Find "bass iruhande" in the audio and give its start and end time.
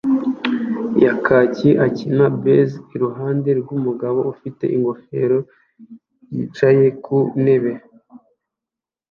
2.43-3.49